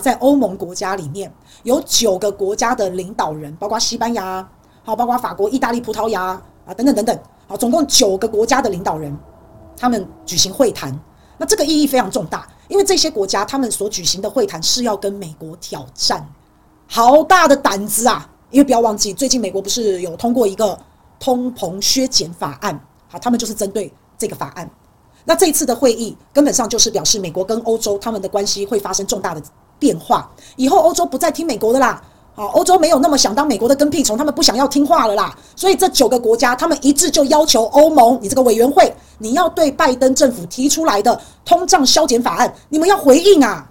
[0.00, 4.48] 在欧盟国家里面，有九个国家的领导人，包括西班牙，
[4.82, 6.22] 好，包括法国、意大利、葡萄牙
[6.66, 9.16] 啊，等等等等，好，总共九个国家的领导人，
[9.76, 10.98] 他们举行会谈。
[11.36, 16.26] 那这个意义非常重大，因为这些国家他们所举行的会谈是要跟美国挑战，
[16.86, 18.28] 好大的胆子啊！
[18.50, 20.78] 因为不要忘记，最近美国不是有通过一个
[21.18, 22.78] 通膨削减法案，
[23.08, 24.68] 好，他们就是针对这个法案。
[25.24, 29.42] 那这一次的会议根本上就是表示美国跟欧洲他们的关系会发生重大的
[29.80, 32.00] 变化，以后欧洲不再听美国的啦。
[32.36, 35.36] 好，欧洲没有那么想当美国的跟屁虫，他们不想要听话了啦。
[35.56, 43.66] 所以这九个国家他们一致就要求欧盟，你这个委员会，你要对拜登政府提出来的通胀削减法案，你们要回应啊。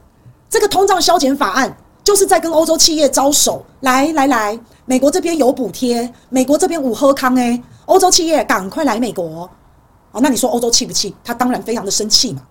[0.49, 9.49] 这个通胀削减法案就是在跟欧洲企业招手，来来来，美国这边有补贴，美国这边五喝康诶，欧洲企业赶快来美国。
[10.11, 11.15] 哦，那你说欧洲气不气？
[11.23, 12.41] 他当然非常的生气嘛。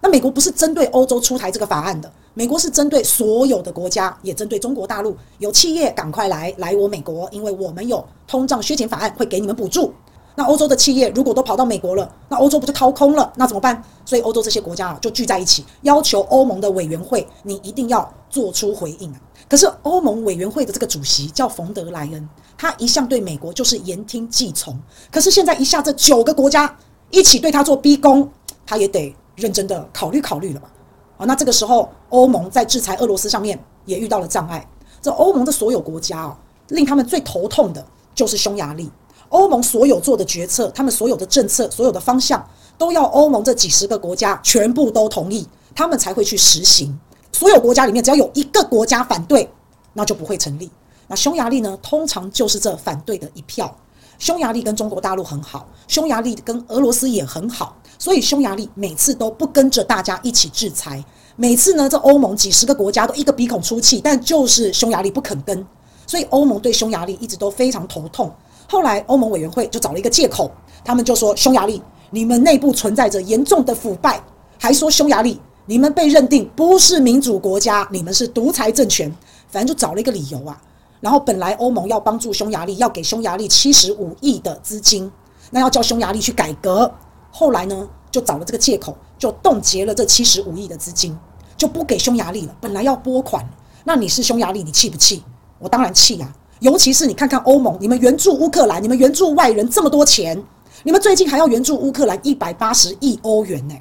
[0.00, 5.16] 那美国不是针对欧洲出台这个法案的，美国是针对所有的国家，也针对中国大陆。
[5.38, 9.92] 有企业赶快来来我美国，因为我们有通胀削减法案会给你们补助。
[10.36, 13.32] 那欧洲的企业如果都跑到美国了，那欧洲不就掏空了？
[13.34, 13.82] 那怎么办？
[14.04, 19.20] 所以欧洲这些国家啊就聚在一起，要求欧盟的委员会你一定要做出回应啊。
[19.48, 24.78] 可是欧盟委员会的这个主席叫冯德莱恩，他一向对美国就是言听计从，
[25.10, 26.78] 可是现在一下这九个国家。
[27.10, 28.30] 一起对他做逼宫，
[28.66, 30.70] 他也得认真的考虑考虑了吧？
[31.16, 34.68] 啊，那这个时候欧盟在制裁俄罗斯上面也遇到了障碍。
[35.00, 38.90] 这欧盟的所有国家啊，令他们最头痛的就是匈牙利。
[39.28, 42.44] 欧盟所有做的决策，他们所有的政策，所有的方向，
[42.76, 46.98] 都要欧盟这几十个国家全部都同意，他们才会去实行。
[47.32, 49.48] 所有国家里面，只要有一个国家反对，
[49.92, 50.70] 那就不会成立。
[51.06, 53.76] 那匈牙利呢，通常就是这反对的一票。
[54.18, 61.04] 匈牙利跟中国大陆很好，匈牙利跟俄罗斯也很好，所以匈牙利每次都不跟着大家一起制裁。
[61.34, 65.66] 每次呢，这欧盟几十个国家都一个鼻孔出气，但就是匈牙利不肯跟，
[66.06, 68.32] 所以欧盟对匈牙利一直都非常头痛。
[68.68, 70.50] 后来欧盟委员会就找了一个借口，
[70.84, 74.20] 他们就说匈牙利，你们内部存在着严重的腐败，
[74.58, 79.08] 还说匈牙利你们被认定不是民主国家，你们是独裁政权，
[79.48, 80.60] 反正就找了一个理由啊。
[81.00, 85.08] 然后本来欧盟要帮助匈牙利，要给匈牙利七十五亿的资金，
[85.50, 86.92] 那要叫匈牙利去改革。
[87.38, 91.16] 后来呢，就找了这个借口，就冻结了这七十五亿的资金，
[91.56, 92.56] 就不给匈牙利了。
[92.60, 93.48] 本来要拨款，
[93.84, 95.22] 那你是匈牙利，你气不气？
[95.60, 96.34] 我当然气呀！
[96.58, 100.42] 尤其是你看看欧盟，你们援助乌克兰，你们援助外人这么多钱，
[100.82, 103.76] 你们最近还要援助乌克兰一百八十亿欧元呢。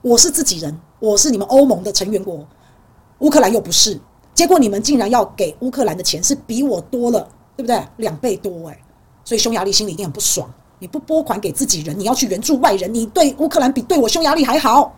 [0.00, 2.46] 我是自己人，我是你们欧盟的成员国，
[3.18, 4.00] 乌克兰又不是。
[4.32, 7.82] 结果你们竟然要给乌克兰的钱是比我多了，对不对？
[7.96, 8.78] 两倍多诶。
[9.24, 10.48] 所以匈牙利心里一定很不爽。
[10.78, 14.94] 你不拨款给自己人，你要去援助外人，你对乌克兰比对我匈牙利还好。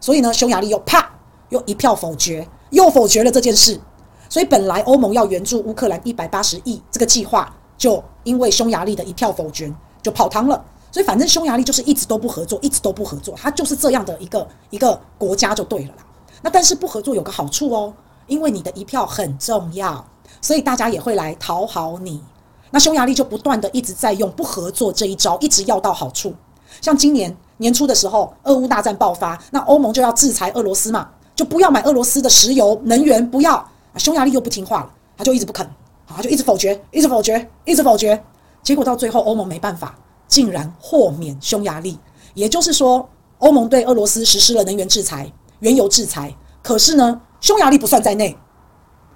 [0.00, 1.10] 所以呢，匈牙利又啪
[1.48, 3.80] 又一票否决，又否决了这件事。
[4.28, 9.72] 所以本来欧盟要援助乌克兰一百八十亿这个计划，就因为匈牙利的一票否决
[10.02, 10.64] 就泡汤了。
[10.90, 16.04] 所以反正匈牙利就是一直都不合作，一直都不合作，它就是这样的一个一个国家就对了啦。
[16.40, 17.92] 那但是不合作有个好处哦。
[18.26, 20.06] 因为你的一票很重要，
[20.42, 22.22] 所以大家也会来讨好你。
[22.70, 26.34] 那匈牙利就不断的一直在用不合作这一招，一直要到好处。
[26.80, 33.66] 像今年年初的时候，俄乌大战爆发，那欧盟就要制裁俄罗斯嘛，就不要买俄罗斯的石油能源，不要。
[33.96, 35.68] 匈牙利又不听话了，他就一直不肯，
[36.06, 38.22] 他，就一直否决，一直否决，一直否决。
[38.62, 39.98] 结果到最后，欧盟没办法，
[40.28, 41.98] 竟然豁免匈牙利。
[42.34, 43.08] 也就是说，
[43.38, 48.36] 欧盟对俄罗斯实施了能源制裁、原油制裁，可是呢，匈牙利不算在内，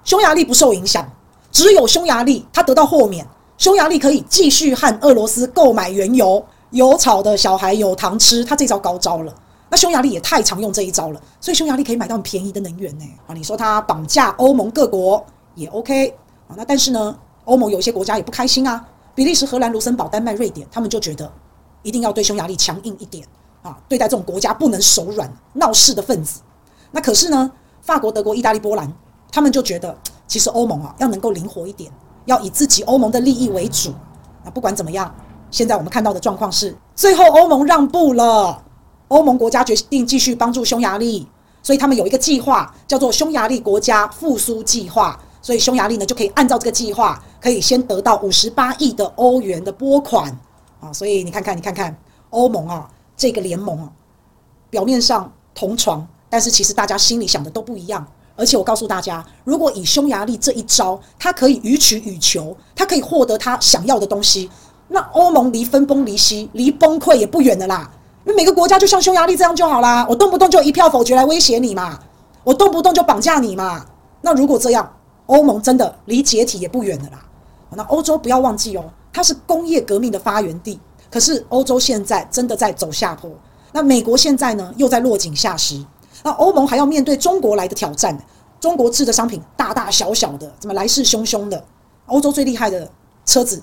[0.03, 1.07] 匈牙利不受影响，
[1.51, 3.25] 只有匈牙利它得到豁免，
[3.57, 9.33] 匈牙利可以继续和俄罗斯购买原油，有草的小孩有糖吃，他这招高招了。
[9.69, 13.05] 那匈牙利也太常用这一招了，所以匈牙利可以买到很便宜的能源呢。
[13.27, 15.23] 啊，你说他绑架欧盟各国
[15.55, 16.09] 也 OK
[16.47, 21.31] 啊，那但是呢，欧盟有些国家也不开心啊，比利时、荷兰、卢森堡、丹麦、瑞典，他们就觉得
[21.81, 23.25] 一定要对匈牙利强硬一点
[23.61, 26.41] 啊，对待这种国家不能手软，闹事的分子。
[26.91, 27.51] 那可是呢？
[27.81, 28.89] 法国、德国、意大利、波兰，
[29.29, 29.93] 他们就觉得，
[30.25, 31.91] 其实欧盟啊，要能够灵活一点，
[32.25, 33.91] 要以自己欧盟的利益为主。
[34.43, 35.13] 啊不管怎么样，
[35.51, 38.61] 现在我们看到的状况是，最后欧盟让步了，
[39.07, 41.27] 欧盟国家决定继续帮助匈牙利，
[41.61, 45.19] 所以他们有一个计划，叫做匈牙利国家复苏计划。
[45.41, 50.29] 所以匈牙利呢，就可以按照这个计划，可以先得到五十八亿的欧元的拨款
[50.79, 50.91] 啊。
[50.91, 51.95] 所以你看看，你看看
[52.29, 53.91] 欧盟啊，这个联盟啊，
[54.69, 56.07] 表面上同床。
[56.29, 64.49] 但是其实大家心里想的都不一样，而且我告诉大家，如果以匈牙利这一招，他可以予取予求，他可以获得他想要的东西，
[64.87, 67.89] 那欧盟离分崩离析、离崩溃也不远了啦。
[68.23, 71.99] 那每个国家就像匈牙利这样就好啦，我动不动就一票否决来威胁你嘛，
[72.43, 73.85] 我动不动就绑架你嘛，
[74.21, 74.91] 那如果这样，
[75.25, 77.25] 欧盟真的离解体也不远了啦。
[77.75, 80.79] 那欧洲不要忘记哦，它是工业革命的发源地。
[81.09, 83.29] 可是欧洲现在真的在走下坡。
[83.71, 85.83] 那美国现在呢，又在落井下石。
[86.23, 88.17] 那欧盟还要面对中国来的挑战，
[88.59, 91.63] 中国制的商品大大小小的，怎么来势汹汹的？
[92.05, 92.89] 欧洲最厉害的
[93.25, 93.61] 车子，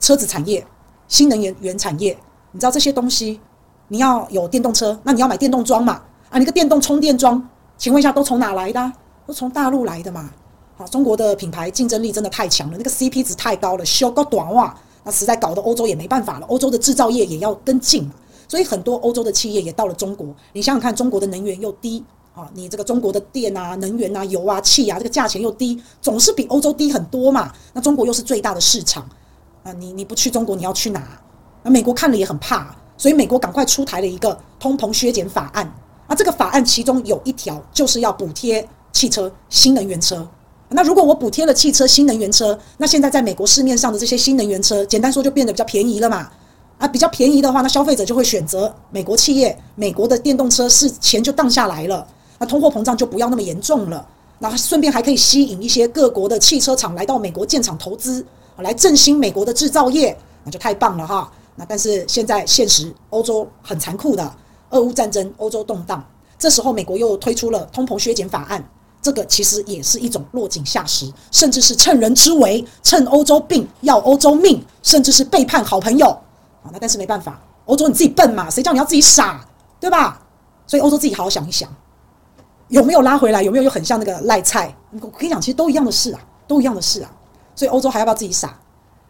[0.00, 0.66] 车子产业、
[1.08, 2.18] 新能源原产业，
[2.52, 3.40] 你知道这些东西，
[3.88, 6.02] 你要有电动车，那你要买电动桩嘛？
[6.30, 8.92] 啊，你个电动充电桩，请问一下，都从哪来的？
[9.26, 10.30] 都从大陆来的嘛？
[10.76, 14.74] 好，中国的品牌竞争力真的太强了，那个 CP 值太高了，修个短袜，
[15.04, 18.10] 那实在搞得欧洲也没办法了，欧洲的制造业也要跟进，
[18.50, 20.26] 所以很多欧洲的企业也到了中国。
[20.52, 22.04] 你想想看，中国的能源又低。
[22.32, 27.52] 啊，你这个中国的电啊、能源啊、油啊、气啊，这个价钱又低，总是比欧洲低很多嘛。
[27.72, 29.06] 那中国又是最大的市场，
[29.64, 31.20] 啊，你你不去中国，你要去哪？
[31.62, 35.66] 那美国看了也很怕，所以美国赶快出台了一个通膨削减法案。
[36.06, 40.26] 啊，这个法案其中有一条就是要补贴汽车、新能源车。
[40.68, 46.30] 那如果我补贴了汽车、新能源车，那现在在美国市面上的这些新能源车，简单说就变得比较便宜了嘛。
[46.80, 52.04] 啊，比较便宜的话，那消费者就会选择美国企业，美国的电动车是钱就荡下来了。
[52.38, 58.24] 那通货膨胀就不要那么严重了，那顺便还可以吸引一些各国的汽车厂来到美国建厂投资，
[58.56, 61.30] 来振兴美国的制造业，那就太棒了哈。
[61.54, 64.34] 那但是现在现实，欧洲很残酷的，
[64.70, 66.02] 俄乌战争，欧洲动荡，
[66.38, 68.66] 这时候美国又推出了通膨削减法案，
[69.02, 76.16] 这个其实也是一种落井下石，甚至是趁人之危，趁欧洲病要欧洲命，甚至是背叛好朋友
[76.62, 76.70] 啊。
[76.72, 79.44] 那但是没办法，欧洲你自己笨嘛，谁叫你要自己傻，
[79.78, 80.20] 对吧？
[80.66, 81.68] 所以欧洲自己好好想一想。
[82.68, 83.42] 有没有拉回来？
[83.42, 84.74] 有没有又很像那个赖菜？
[84.92, 87.10] 我跟你讲，其实都一样的事啊，都一样的事啊。
[87.56, 88.56] 所以欧洲还要不要自己傻？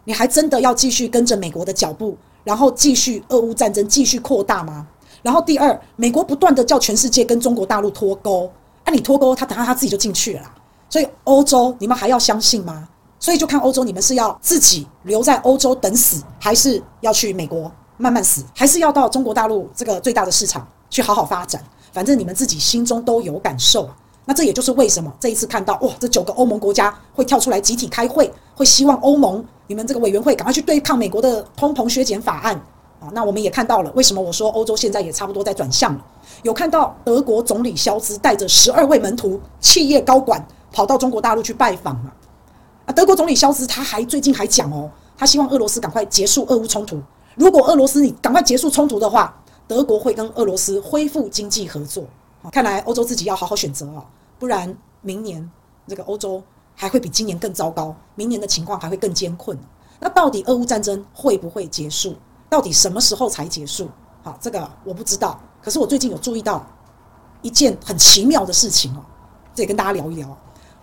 [0.05, 4.87] 你还真的要继续跟着美国的脚步，然后继续俄乌战争继续扩大吗？
[5.23, 8.51] 然后第二，美国不断的叫全世界跟中国大陆脱钩，
[8.85, 10.55] 啊，你脱钩，他等下他自己就进去了啦。
[10.89, 12.89] 所以欧洲，你们还要相信吗？
[13.21, 21.63] 所以就看欧洲，你们是要自己留在欧洲等死，还是要去美国慢慢死，还是要到中国大陆这个最大的市场去好好发展？
[21.93, 23.87] 反正你们自己心中都有感受，
[24.25, 32.55] 那这也就是为什么这一次看到哇，这九个欧盟国家会跳出来集体开会，会希望欧盟你们这个委员会赶快去对抗美国的通膨削减法案
[33.01, 33.11] 啊。
[33.13, 36.03] 那我们也看到了，为什么我说欧洲现在也差不多在转向了？
[36.43, 40.43] 有看到德国总理肖兹带着十二位门徒、企业高管
[40.73, 42.11] 跑到中国大陆去拜访嘛？
[42.93, 47.01] 德国总理萧兹他还最近还讲哦，他希望俄罗斯赶快结束俄乌冲突。
[47.37, 52.05] 如果俄罗斯你赶快结束冲突的话，德国会跟俄罗斯恢复经济合作，
[52.51, 54.05] 看来欧洲自己要好好选择啊，
[54.39, 55.49] 不然明年
[55.87, 56.43] 这个欧洲
[56.75, 59.57] 还会比今年更糟糕，明年的情况还会更艰困。
[60.01, 62.17] 那到底俄乌战争会不会结束？
[62.49, 63.89] 到底什么时候才结束？
[64.23, 65.41] 好，这个我不知道。
[65.63, 66.67] 可是我最近有注意到
[67.43, 69.05] 一件很奇妙的事情哦，
[69.55, 70.37] 这也跟大家聊一聊。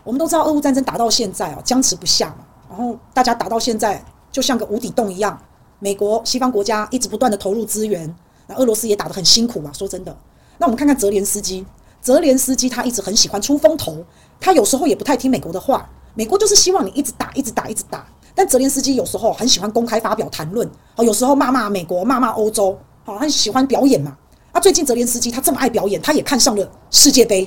[0.07, 4.01] 我们都知道俄乌战争打到现在哦，僵持不下嘛，然后大家打到现在
[4.31, 5.38] 就像个无底洞一样，
[5.80, 8.15] 美国西方国家一直不断的投入资源。
[8.48, 10.18] 那俄罗斯也打得很辛苦嘛，说真的。
[10.59, 11.65] 那我们看看泽连斯基，
[12.00, 13.98] 泽连斯基他一直很喜欢出风头，
[14.39, 15.89] 他有时候也不太听美国的话。
[16.15, 18.07] 美国就是希望你一直打，一直打，一直打。
[18.33, 20.65] 但泽连斯基有时候很喜欢公开发表谈论，
[20.95, 24.18] 哦，有时候骂骂美国，骂骂欧洲，好，他喜欢表演嘛。
[24.54, 27.45] 啊，最近泽连斯基他这么爱表演，他也看上了世界杯。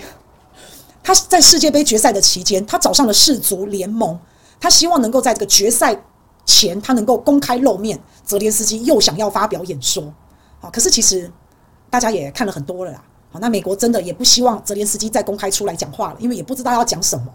[1.02, 4.18] 他在世界杯决赛的期间，他找上了世足联盟，
[4.60, 5.98] 他希望能够在这个决赛
[6.44, 7.98] 前，他能够公开露面。
[8.24, 10.12] 泽连斯基又想要发表演说。
[10.60, 11.30] 好，可是其实
[11.88, 13.02] 大家也看了很多了啦。
[13.32, 17.26] 好，那美国真的也不希望泽连斯基再公开出来讲话了，因为也不知道要讲什么。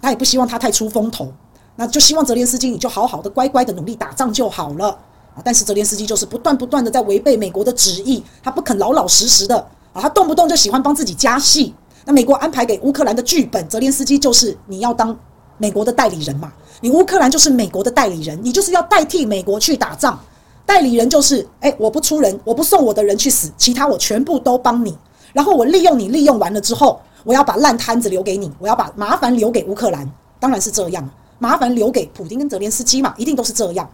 [0.00, 1.32] 他也不希望他太出风头，
[1.74, 4.88] 那就希望泽连斯基你就好好的、乖乖的努力打仗就好了。
[5.34, 9.56] 啊，但是泽连斯基就是不断不断的在违背美国的旨意，他不肯老老实实的
[9.92, 11.74] 啊，他动不动就喜欢帮自己加戏。
[12.08, 15.14] 那美国安排给乌克兰的剧本，泽连斯基就是你要当
[15.58, 16.50] 美国的代理人嘛，
[16.80, 20.18] 你乌克兰就是美国的代理人，你就是要代替美国去打仗。
[20.64, 24.96] 代理人就是，哎，我不出人，我不送我的人去死，其他我全部都帮你。
[25.34, 30.10] 然后我利用你，利用完了之后，我要把烂摊子留给你，我要把麻烦留给乌克兰。
[30.40, 31.06] 当然是这样，
[31.38, 33.86] 麻烦留给普京跟泽连斯基嘛，一定都是这样。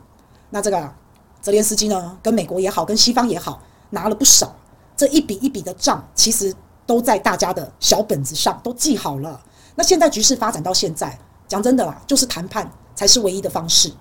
[0.51, 0.89] 那这个
[1.41, 4.55] 泽连斯基呢，跟美国也好，跟西方也好，拿了不少。
[4.97, 6.55] 这一笔一笔的账，其实
[6.87, 9.41] 都在大家的小本子上都记好了。
[9.75, 13.93] 那现在局势发展到现在，讲真的啦，就是谈判才是唯一的方式。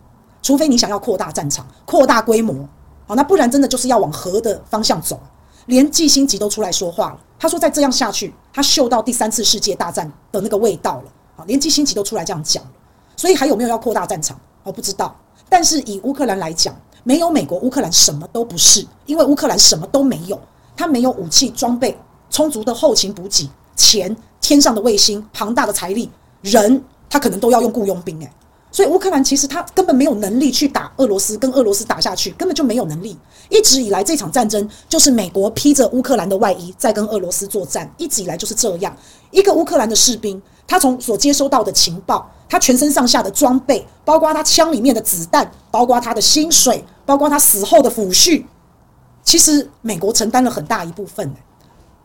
[0.41, 2.67] 除非你想要扩大战场、扩大规模，
[3.07, 5.19] 好，那不然真的就是要往和的方向走。
[5.67, 11.11] 连季辛级都出来说话了，他说再这样下去，他嗅到第三次世界大战的那个味道了。
[11.37, 12.71] 好，连季辛级都出来这样讲了，
[13.15, 14.37] 所以还有没有要扩大战场？
[14.63, 15.15] 我不知道。
[15.47, 20.37] 但是以乌克兰来讲，没有美国，乌克兰什么都不是，因为乌克兰什么都没有，
[20.75, 21.97] 他没有武器装备、
[22.33, 26.09] 充足的后勤补给、钱、天上的卫星、庞大的财力，
[26.41, 28.29] 人他可能都要用雇佣兵诶。
[28.71, 33.15] 所以乌克兰其实他根本没有能力去打俄罗斯，跟俄罗斯打下去，根本就没有能力。
[33.49, 38.97] 一直以来这场战争就是美国披着乌克兰的外衣在跟俄罗斯作战，一直以来就是这样。
[39.29, 48.43] 一个乌克兰的士兵，他从所接收到的情报，他全身上下的装备，包括他枪里面的子弹，包括他的薪水，包括他死后的抚恤，
[49.23, 51.31] 其实美国承担了很大一部分。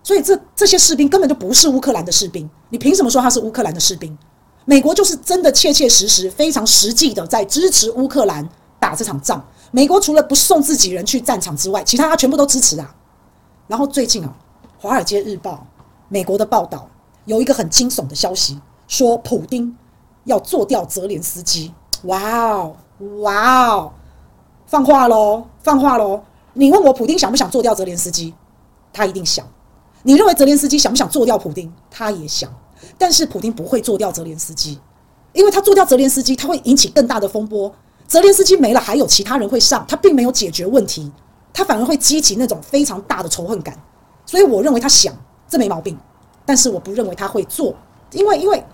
[0.03, 4.17] 所以这这些士兵根本就不是乌克兰的士兵，你凭什么说他是乌克兰的士兵？
[4.65, 8.47] 美国就是真的切切实实、非常实际的在支持乌克兰
[8.79, 9.43] 打这场仗。
[9.71, 12.95] 美国除了不送自己人去战场之外，其他他全部都支持啊。
[13.67, 14.35] 然后最近啊，
[14.83, 15.67] 《华尔街日报》
[16.09, 16.89] 美国的报道
[17.27, 19.77] 有一个很惊悚的消息，说普丁
[20.25, 21.73] 要做掉泽连斯基。
[22.05, 22.77] 哇哦，
[23.21, 23.93] 哇哦，
[24.67, 26.23] 放话喽，放话喽！
[26.55, 28.33] 你问我普丁想不想做掉泽连斯基？
[28.93, 29.47] 他一定想。
[30.09, 31.71] 你认为泽连斯基想不想做掉普丁？
[31.91, 32.51] 他也想。
[32.97, 34.81] 但是普丁不会做掉泽连斯基，
[35.35, 37.71] 因为他做掉泽连斯基，他会引起更大的风波。
[38.07, 41.13] 泽连斯基没了，还有其他人会上，他并没有解决问题，
[41.53, 43.79] 他反而会激起那种非常大的仇恨感。
[44.25, 45.15] 所以我认为他想，
[45.47, 45.95] 这没毛病。
[46.47, 47.75] 但是我不认为他会做，
[48.13, 48.65] 因为因为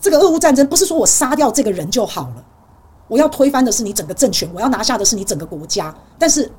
[0.00, 2.42] 这个俄乌战争不是说我杀掉这个人就好了，
[3.08, 5.94] 我要推翻的是你整个政权，我要拿下的是你整个国家。
[6.18, 6.50] 但是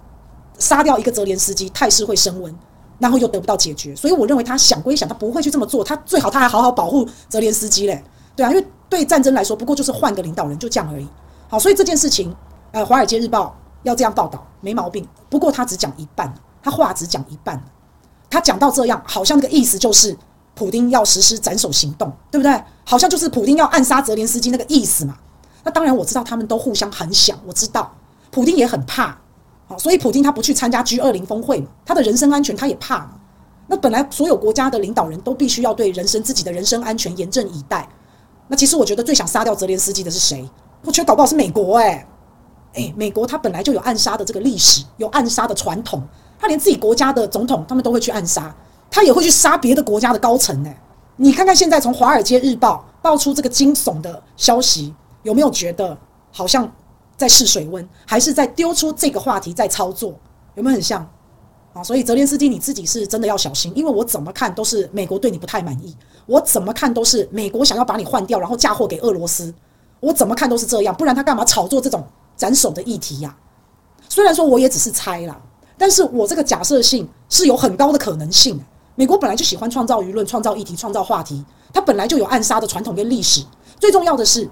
[0.60, 2.56] 杀掉一个泽连斯基，态势会升温。
[3.04, 5.84] 然后又得不到解决，所以我认为他想归想，他不会去这么做。
[5.84, 8.02] 他最好他还好好保护泽连斯基嘞，
[8.34, 11.06] 对啊，因为对战争来说，不过就是换个领导人，就这样而已。
[11.50, 12.34] 好，所以这件事情，
[12.72, 13.48] 呃，《华尔街日报》
[13.84, 15.06] 要这样报道没毛病。
[15.30, 17.62] 不过他只讲一半，他话只讲一半。
[18.30, 20.18] 他讲到这样，好像那个意思就是
[20.56, 22.64] 普丁要实施斩首行动，对不对？
[22.86, 25.18] 好像就是普丁要暗杀泽连斯基那个意思嘛。
[25.66, 27.94] 那当然我知道他们都互相很想，我知道
[28.32, 29.18] 普丁也很怕。
[29.66, 33.12] 好，所以普京他不去参加 G 二零峰会嘛，他的人身安全他也怕嘛。
[33.68, 37.88] 那本来所有国家的领导人都必须要对人身自己的人身安全严阵以待。
[38.50, 40.48] 那其实我觉得最想杀掉泽连斯基的是谁？
[40.84, 42.06] 我觉得搞不好是美国哎
[42.74, 46.04] 哎，美国他本来就有暗杀的这个历史，有暗杀的传统，
[46.38, 48.54] 他连自己国家的总统他们都会去暗杀，
[48.92, 50.78] 他也会去杀别的国家的高层哎。
[51.16, 55.98] 你看看现在从《华尔街日报》爆出这个惊悚的消息，有没有觉得
[56.32, 56.70] 好像？
[57.16, 60.14] 在试水温，还是在丢出这个话题在操作，
[60.56, 61.08] 有没有很像
[61.74, 61.84] 啊？
[61.84, 69.54] 所以泽连斯基你自己是真的要小心，因为我怎么看都是美国对你不太满意，我怎么看都是美国想要把你换掉，然后嫁祸给俄罗斯，
[70.00, 72.06] 我怎么看都是这样，不然他干嘛炒作这种
[72.36, 73.36] 斩首的议题呀？
[74.10, 75.40] 虽然说我也只是猜啦，
[75.78, 78.60] 但是我这个假设性是有很高的可能性。
[78.96, 81.44] 美国本来就喜欢创造舆论、创造议题、创造话题，
[81.74, 83.44] 他本来就有暗杀的传统跟历史。
[83.80, 84.48] 最重要的是，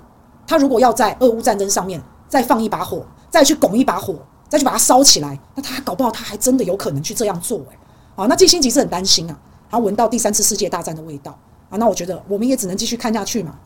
[0.47, 2.01] 他如果要在俄乌战争上面。
[2.31, 4.15] 再放一把火，再去拱一把火，
[4.47, 7.77] 再去把它烧起来，那他搞不好他还真的有可能去这样做诶、欸。
[8.15, 9.37] 好，那季辛吉是很担心啊，
[9.69, 11.37] 他闻到第三次世界大战的味道
[11.69, 13.59] 啊，那我觉得我们也只能继续看下去嘛。